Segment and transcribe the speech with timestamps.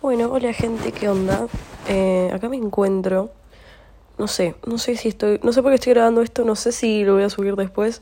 [0.00, 1.48] Bueno, hola gente, ¿qué onda?
[1.88, 3.32] Eh, acá me encuentro.
[4.16, 5.40] No sé, no sé si estoy.
[5.42, 8.00] No sé por qué estoy grabando esto, no sé si lo voy a subir después.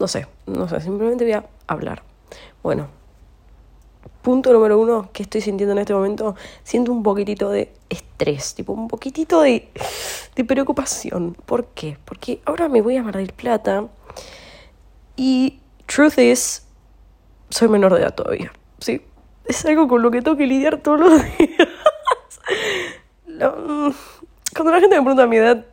[0.00, 2.02] No sé, no sé, simplemente voy a hablar.
[2.62, 2.88] Bueno,
[4.22, 6.36] punto número uno que estoy sintiendo en este momento.
[6.64, 9.68] Siento un poquitito de estrés, tipo un poquitito de,
[10.36, 11.36] de preocupación.
[11.44, 11.98] ¿Por qué?
[12.06, 13.88] Porque ahora me voy a Mar del Plata
[15.16, 16.66] y, truth is,
[17.50, 19.02] soy menor de edad todavía, ¿sí?
[19.48, 21.68] Es algo con lo que tengo que lidiar todos los días.
[23.28, 23.90] Mm,
[24.54, 25.64] cuando la gente me pregunta mi edad,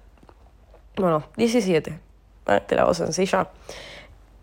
[0.96, 1.99] bueno, 17,
[2.68, 3.49] te la voz sencilla.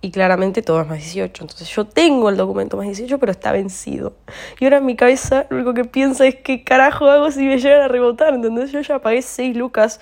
[0.03, 1.45] Y claramente todo es más 18.
[1.45, 4.15] Entonces yo tengo el documento más 18, pero está vencido.
[4.59, 7.59] Y ahora en mi cabeza lo único que piensa es qué carajo hago si me
[7.59, 8.33] llegan a rebotar.
[8.33, 8.73] ¿Entendés?
[8.73, 10.01] Yo ya pagué 6 lucas,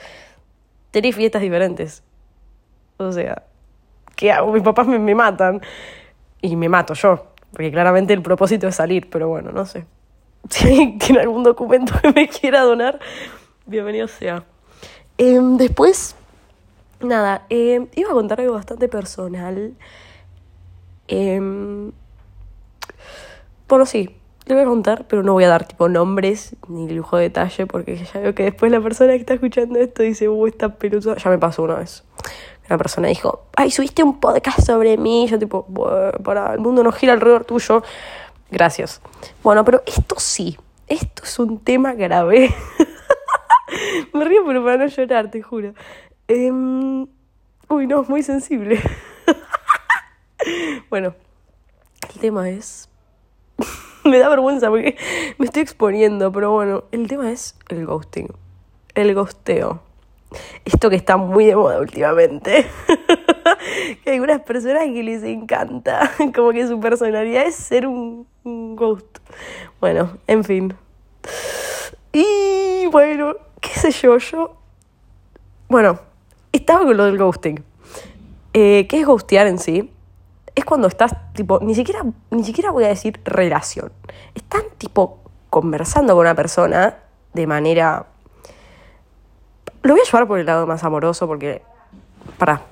[0.93, 2.05] tres fiestas diferentes.
[2.97, 3.43] O sea,
[4.15, 4.53] ¿qué hago?
[4.53, 5.61] Mis papás me, me matan.
[6.41, 7.28] Y me mato yo.
[7.53, 9.87] Porque claramente el propósito es salir, pero bueno, no sé.
[10.51, 12.99] Si tiene algún documento que me quiera donar,
[13.67, 14.45] bienvenido sea.
[15.19, 16.15] Em, después,
[17.01, 19.75] nada, em, iba a contar algo bastante personal.
[21.09, 21.93] Em,
[23.69, 27.17] bueno, sí, le voy a contar, pero no voy a dar tipo nombres ni lujo
[27.17, 30.47] de detalle, porque ya veo que después la persona que está escuchando esto dice, uh,
[30.47, 31.17] esta pelusa.
[31.17, 32.05] Ya me pasó una vez
[32.69, 35.27] una persona dijo, ay, subiste un podcast sobre mí.
[35.27, 35.67] yo tipo,
[36.23, 37.83] para, el mundo no gira alrededor tuyo.
[38.51, 39.01] Gracias.
[39.43, 42.55] Bueno, pero esto sí, esto es un tema grave.
[44.13, 45.75] Me río, pero para no llorar, te juro.
[46.27, 47.07] Em,
[47.69, 48.81] uy, no, es muy sensible.
[50.91, 51.15] bueno,
[52.15, 52.89] el tema es...
[54.05, 54.97] me da vergüenza porque
[55.39, 58.29] me estoy exponiendo, pero bueno, el tema es el ghosting.
[58.95, 59.88] El ghosteo
[60.65, 62.67] esto que está muy de moda últimamente.
[64.05, 69.19] que hay algunas personas que les encanta, como que su personalidad es ser un, ghost.
[69.81, 70.75] Bueno, en fin.
[72.13, 74.57] Y bueno, qué sé yo, yo...
[75.69, 75.99] Bueno,
[76.53, 77.63] estaba con lo del ghosting.
[78.55, 79.93] Eh, ¿Qué es ghostear en sí?
[80.55, 83.93] Es cuando estás, tipo, ni siquiera, ni siquiera voy a decir relación.
[84.35, 85.19] Están, tipo,
[85.51, 86.97] conversando con una persona
[87.35, 88.07] de manera
[89.83, 91.63] lo voy a llevar por el lado más amoroso porque.
[92.39, 92.63] Para.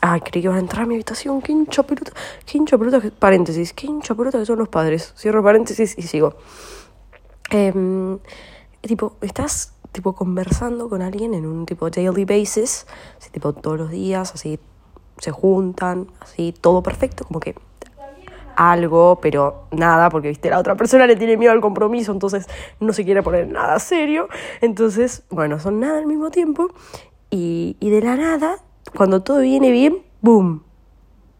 [0.00, 1.42] Ay, creí que iban a entrar a mi habitación.
[1.42, 2.12] Qué hincha pelota.
[2.44, 3.00] Qué pelota.
[3.18, 3.72] Paréntesis.
[3.72, 5.14] Qué hincha pelota que son los padres.
[5.16, 6.34] Cierro paréntesis y sigo.
[7.50, 8.18] Em,
[8.82, 12.86] tipo, estás tipo conversando con alguien en un tipo daily basis.
[13.18, 14.34] Así, tipo todos los días.
[14.34, 14.60] Así
[15.18, 16.08] se juntan.
[16.20, 17.24] Así todo perfecto.
[17.24, 17.56] Como que
[18.56, 22.48] algo, pero nada, porque viste, la otra persona le tiene miedo al compromiso, entonces
[22.80, 24.28] no se quiere poner nada serio.
[24.60, 26.68] Entonces, bueno, son nada al mismo tiempo.
[27.30, 28.58] Y, y de la nada,
[28.96, 30.62] cuando todo viene bien, ¡boom!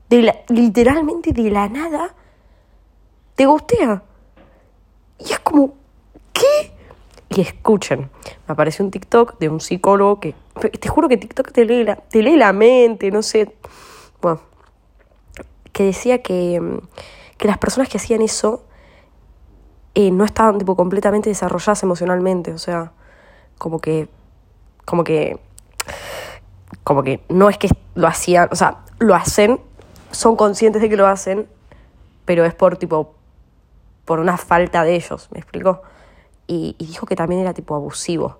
[0.09, 2.15] De literalmente de la nada,
[3.34, 4.03] te gustea.
[5.19, 5.75] Y es como,
[6.32, 6.72] ¿qué?
[7.28, 8.10] Y escuchen,
[8.47, 10.34] me apareció un TikTok de un psicólogo que,
[10.81, 13.56] te juro que TikTok te lee la, te lee la mente, no sé.
[14.22, 14.41] Bueno,
[15.76, 16.81] que decía que,
[17.37, 18.64] que las personas que hacían eso
[19.94, 22.92] eh, no estaban tipo completamente desarrolladas emocionalmente, o sea,
[23.59, 24.09] como que,
[24.87, 25.38] como que,
[26.82, 29.60] como que no es que lo hacían, o sea, lo hacen,
[30.12, 31.47] son conscientes de que lo hacen,
[32.25, 33.14] pero es por tipo,
[34.06, 35.82] por una falta de ellos, ¿me explico?
[36.47, 38.38] Y, y dijo que también era tipo abusivo,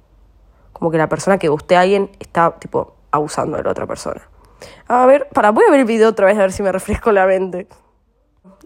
[0.73, 4.23] como que la persona que guste a alguien está tipo abusando de la otra persona.
[4.89, 7.13] A ver, para, voy a ver el video otra vez a ver si me refresco
[7.13, 7.67] la mente.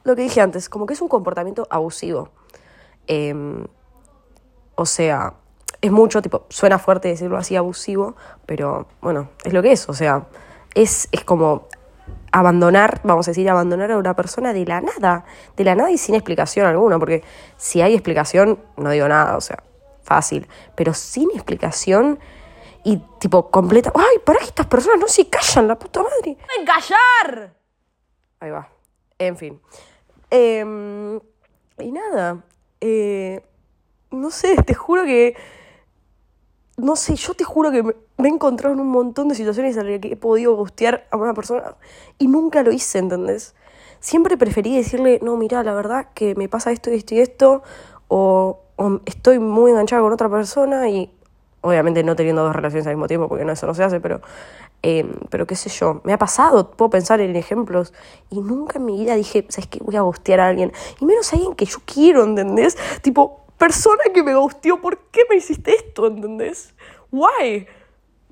[0.04, 2.30] Lo que dije antes, como que es un comportamiento abusivo.
[3.06, 3.66] Em,
[4.74, 5.34] o sea,
[5.80, 9.88] es mucho, tipo, suena fuerte decirlo así, abusivo, pero bueno, es lo que es.
[9.88, 10.26] O sea,
[10.74, 11.68] es, es como
[12.32, 15.24] abandonar, vamos a decir, abandonar a una persona de la nada,
[15.56, 17.22] de la nada y sin explicación alguna, porque
[17.56, 19.62] si hay explicación, no digo nada, o sea,
[20.02, 22.18] fácil, pero sin explicación
[22.84, 23.92] y tipo completa.
[23.94, 26.36] ¡Ay, para que estas personas no se callan, la puta madre!
[26.46, 27.54] ¡Pueden callar!
[28.40, 28.68] Ahí va.
[29.18, 29.60] En fin.
[30.30, 31.20] Em,
[31.78, 32.42] y nada.
[32.80, 33.42] Eh,
[34.10, 35.36] no sé, te juro que.
[36.76, 39.90] No sé, yo te juro que me, he encontrado en un montón de situaciones en
[39.90, 41.76] las que he podido gustear a una persona
[42.18, 43.54] y nunca lo hice, ¿entendés?
[43.98, 47.62] Siempre preferí decirle, no, mira, la verdad que me pasa esto y esto y esto,
[48.08, 51.14] o, o estoy muy enganchada con otra persona y
[51.62, 54.20] obviamente no teniendo dos relaciones al mismo tiempo, porque no, eso no se hace, pero,
[54.82, 57.92] em, pero qué sé yo, me ha pasado, puedo pensar en ejemplos,
[58.30, 59.78] y nunca en mi vida dije, ¿sabes qué?
[59.82, 62.76] Voy a gustear a alguien, y menos a alguien que yo quiero, ¿entendés?
[63.02, 66.74] Tipo, persona que me gusteó, ¿por qué me hiciste esto, ¿entendés?
[67.12, 67.66] Why?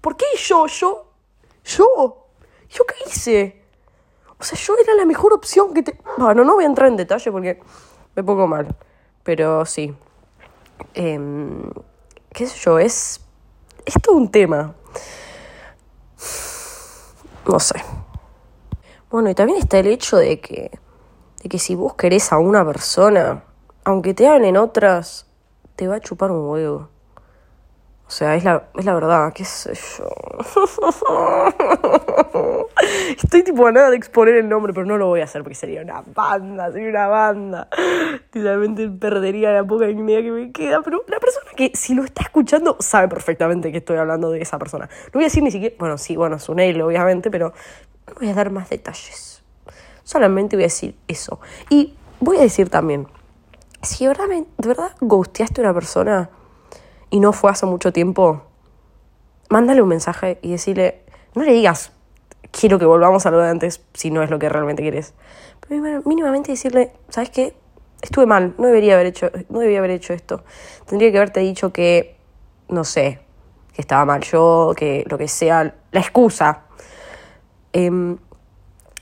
[0.01, 1.13] ¿Por qué yo, yo,
[1.65, 2.27] yo,
[2.71, 3.63] yo qué hice?
[4.41, 5.99] O sea, yo era la mejor opción que te...
[6.17, 7.61] Bueno, no voy a entrar en detalle porque
[8.15, 8.69] me pongo mal.
[9.25, 9.93] Pero sí.
[10.95, 11.71] Em,
[12.33, 12.79] ¿Qué sé yo?
[12.79, 13.21] Es.
[13.85, 14.75] Es todo un tema.
[17.47, 17.83] No sé.
[19.11, 20.71] Bueno, y también está el hecho de que.
[21.43, 23.45] De que si vos querés a una persona,
[23.85, 25.27] aunque te hablen otras,
[25.77, 26.89] te va a chupar un huevo.
[28.09, 30.09] O sea, es la, es la verdad, qué sé yo.
[33.23, 35.55] Estoy tipo a nada de exponer el nombre, pero no lo voy a hacer porque
[35.55, 37.69] sería una banda, sería una banda.
[38.33, 40.81] Literalmente perdería la poca dignidad que me queda.
[40.81, 44.59] Pero la persona que si lo está escuchando sabe perfectamente que estoy hablando de esa
[44.59, 44.89] persona.
[45.09, 47.53] No voy a decir ni siquiera, bueno, sí, bueno, es un él, obviamente, pero
[48.07, 49.43] no voy a dar más detalles.
[50.03, 51.41] Solamente voy a decir eso.
[51.69, 53.07] Y voy a decir también,
[53.83, 56.31] si de verdad, de verdad ghosteaste a una persona
[57.11, 58.43] y no fue hace mucho tiempo,
[59.49, 61.03] mándale un mensaje y decirle,
[61.35, 61.93] no le digas,
[62.51, 65.15] quiero que volvamos a lo de antes si no es lo que realmente quieres.
[65.67, 67.55] Pero mínimamente decirle, ¿sabes qué?
[68.01, 70.45] Estuve mal, no debería haber hecho, no debía haber hecho esto.
[70.87, 72.17] Tendría que haberte dicho que,
[72.69, 73.21] no sé,
[73.75, 76.63] que estaba mal yo, que lo que sea, la excusa.
[77.73, 78.19] Em,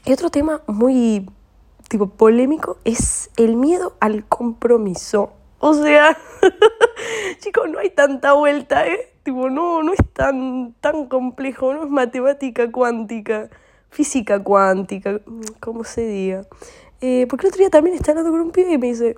[0.04, 1.28] y otro tema muy
[1.88, 5.32] tipo polémico es el miedo al compromiso.
[5.58, 6.16] O sea,
[7.38, 9.12] chicos, no hay tanta vuelta, ¿eh?
[9.22, 13.50] Tipo, no, no es tan, tan complejo, no es matemática cuántica,
[13.90, 15.20] física cuántica,
[15.60, 16.46] como se diga.
[17.00, 19.16] Eh, porque el otro día también estaba hablando con un pibe y me dice,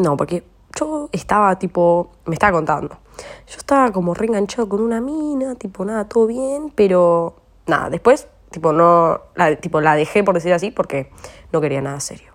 [0.00, 0.44] no, porque
[0.78, 2.98] yo estaba tipo, me estaba contando,
[3.46, 7.36] yo estaba como reenganchado con una mina, tipo, nada, todo bien, pero
[7.66, 11.10] nada, después, tipo, no, la, tipo, la dejé por decir así porque
[11.52, 12.32] no quería nada serio.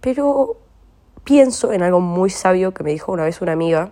[0.00, 0.56] Pero
[1.26, 3.90] pienso en algo muy sabio que me dijo una vez una amiga,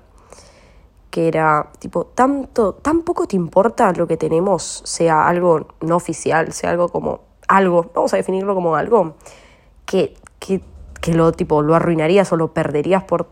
[1.11, 6.53] que era tipo, tanto, tan poco te importa lo que tenemos, sea algo no oficial,
[6.53, 9.17] sea algo como algo, vamos a definirlo como algo,
[9.85, 10.63] que, que,
[11.01, 13.29] que lo tipo lo arruinarías o lo perderías por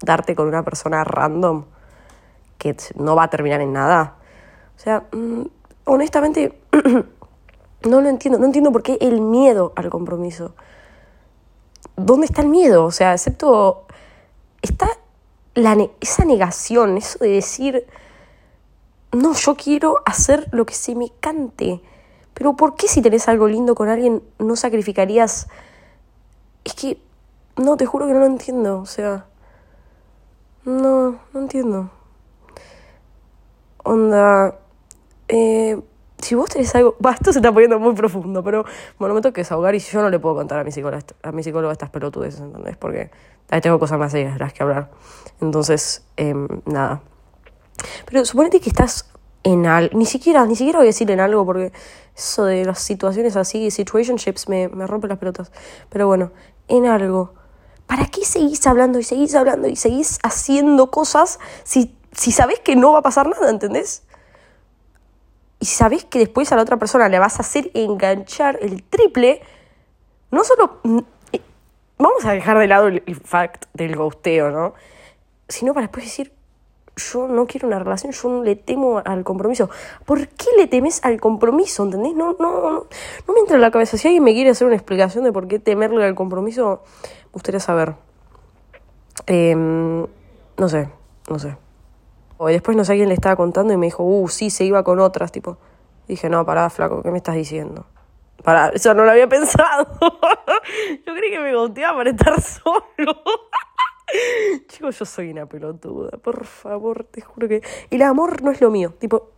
[0.00, 1.64] darte con una persona random
[2.56, 4.14] que no va a terminar en nada.
[4.76, 5.42] O sea, mm,
[5.84, 6.58] honestamente,
[7.88, 8.38] no lo entiendo.
[8.38, 10.54] No entiendo por qué el miedo al compromiso.
[11.96, 12.84] ¿Dónde está el miedo?
[12.84, 13.86] O sea, excepto,
[14.62, 14.88] está
[15.54, 17.86] la esa negación, eso de decir,
[19.12, 21.82] no, yo quiero hacer lo que se me cante.
[22.34, 25.48] Pero ¿por qué si tenés algo lindo con alguien no sacrificarías?
[26.64, 26.98] Es que,
[27.56, 29.26] no, te juro que no lo entiendo, o sea,
[30.64, 31.90] no, no entiendo.
[33.84, 34.58] Onda,
[35.28, 35.80] eh,
[36.22, 38.64] si vos tenés algo, va, esto se está poniendo muy profundo, pero
[38.98, 41.32] bueno, me tengo que desahogar y yo no le puedo contar a mi psicóloga, a
[41.32, 42.76] mi psicóloga estas pelotudes, ¿entendés?
[42.76, 43.10] Porque
[43.50, 44.90] ahí tengo cosas más serias de las que hablar.
[45.40, 47.02] Entonces, em, nada.
[48.06, 49.10] Pero suponete que estás
[49.42, 51.72] en algo, ni siquiera, ni siquiera voy a decir en algo porque
[52.16, 55.50] eso de las situaciones así, situationships, me, me rompe las pelotas.
[55.88, 56.30] Pero bueno,
[56.68, 57.34] en algo.
[57.86, 62.76] ¿Para qué seguís hablando y seguís hablando y seguís haciendo cosas si, si sabés que
[62.76, 64.04] no va a pasar nada, ¿entendés?
[65.62, 68.82] Y si sabes que después a la otra persona le vas a hacer enganchar el
[68.82, 69.42] triple,
[70.32, 70.80] no solo...
[70.82, 70.98] Mm,
[71.32, 71.40] eh,
[71.98, 74.74] vamos a dejar de lado el, fact del ghosteo, ¿no?
[75.46, 76.32] Sino para después decir,
[76.96, 79.70] yo no quiero una relación, yo no le temo al compromiso.
[80.04, 81.84] ¿Por qué le temes al compromiso?
[81.84, 82.16] ¿Entendés?
[82.16, 82.86] No, no, no,
[83.28, 83.96] no me entra en la cabeza.
[83.96, 86.82] Si alguien me quiere hacer una explicación de por qué temerle al compromiso,
[87.26, 87.94] me gustaría saber.
[89.26, 90.08] Em,
[90.56, 90.88] no sé,
[91.30, 91.56] no sé.
[92.48, 94.82] Y después no sé quién le estaba contando y me dijo, uh, sí, se iba
[94.82, 95.58] con otras, tipo.
[96.08, 97.86] Dije, no, pará, flaco, ¿qué me estás diciendo?
[98.42, 99.86] Pará, eso no lo había pensado.
[101.06, 103.22] yo creí que me goteaba para estar solo.
[104.68, 107.62] Chicos, yo soy una pelotuda, por favor, te juro que...
[107.90, 109.30] El amor no es lo mío, tipo...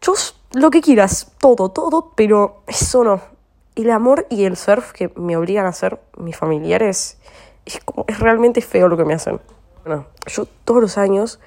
[0.00, 0.14] Yo
[0.52, 3.20] lo que quieras, todo, todo, pero eso no.
[3.74, 7.18] El amor y el surf que me obligan a hacer mis familiares,
[7.66, 9.40] es, como, es realmente feo lo que me hacen.
[9.84, 11.40] Bueno, yo todos los años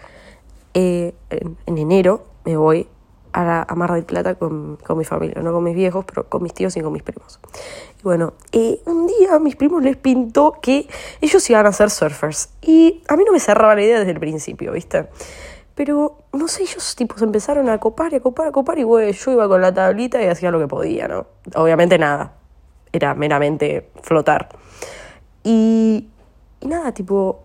[0.74, 2.88] eh, en, enero me voy
[3.34, 6.54] a, a Mar Plata con, con, mi familia, no con mis viejos, pero con mis
[6.54, 7.40] tíos y con mis primos.
[8.00, 10.88] Y bueno, eh, un día a mis primos les pintó que
[11.22, 12.50] ellos iban a ser surfers.
[12.62, 15.08] Y a mí no me cerraba la idea desde el principio, ¿viste?
[15.76, 19.12] Pero, no sé, ellos tipo se empezaron a copar, a copar, a copar y bueno,
[19.12, 21.28] yo iba con la tablita y hacía lo que podía, ¿no?
[21.56, 22.34] Obviamente nada,
[22.92, 24.50] era meramente flotar.
[25.44, 26.10] Y,
[26.60, 27.44] y nada, tipo,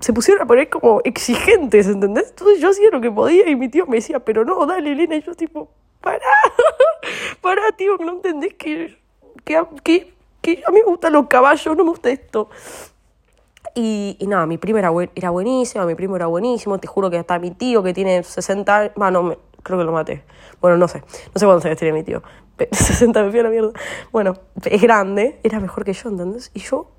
[0.00, 2.30] se pusieron a poner como exigentes, ¿entendés?
[2.30, 5.16] Entonces yo hacía lo que podía y mi tío me decía, pero no, dale, Elena.
[5.16, 5.70] Y yo tipo,
[6.00, 6.18] pará,
[7.40, 8.98] pará, tío, no entendés que,
[9.44, 12.50] que, que, a mí me gustan los caballos, no me gusta esto.
[13.74, 17.10] Y, y nada, mi primo era, buen, era buenísimo, mi primo era buenísimo, te juro
[17.10, 20.22] que hasta mi tío que tiene 60 años, bueno, creo que lo maté.
[20.60, 22.22] Bueno, no sé, no sé cuántos años tiene mi tío.
[22.70, 23.72] 60 me fui a la mierda.
[24.12, 24.34] Bueno,
[24.64, 26.50] es grande, era mejor que yo, ¿entendés?
[26.54, 26.93] Y yo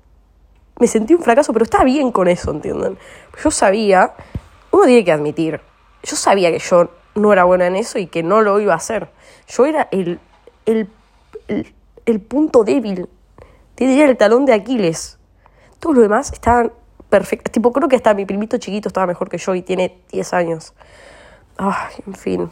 [0.78, 2.98] me sentí un fracaso, pero estaba bien con eso, ¿entienden?
[3.42, 4.12] Yo sabía,
[4.70, 5.60] uno tiene que admitir,
[6.02, 8.76] yo sabía que yo no era buena en eso y que no lo iba a
[8.76, 9.08] hacer.
[9.48, 10.20] Yo era el,
[10.66, 10.88] el,
[12.04, 13.08] el, punto débil,
[13.74, 15.18] tenía el talón de Aquiles.
[15.80, 16.72] Todo lo demás estaban
[17.08, 17.52] perfectos.
[17.52, 20.74] Tipo, creo que hasta mi primito chiquito estaba mejor que yo y tiene 10 años.
[21.56, 22.50] Ay, en fin.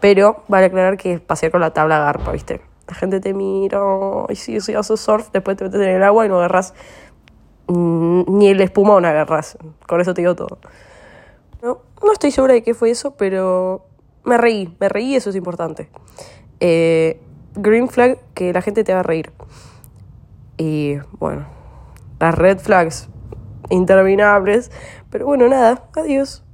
[0.00, 2.60] Pero vale aclarar que pasé con la tabla garpa, ¿viste?
[2.88, 3.80] La gente te mira,
[4.28, 6.74] y sí, sí, haces surf, después te metes en el agua y no agarras
[7.68, 9.56] ni el espumón agarras.
[9.86, 10.58] Con eso te digo todo.
[11.62, 13.86] No, no estoy segura de qué fue eso, pero
[14.24, 15.88] me reí, me reí, eso es importante.
[16.60, 17.20] Eh,
[17.54, 19.32] green flag, que la gente te va a reír.
[20.58, 21.46] Y bueno,
[22.20, 23.08] las red flags
[23.70, 24.70] interminables.
[25.10, 26.44] Pero bueno, nada, adiós.